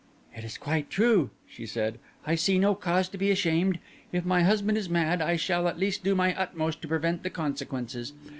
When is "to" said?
3.09-3.19, 6.81-6.87